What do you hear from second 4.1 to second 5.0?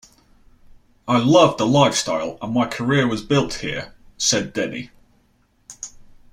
said Denny.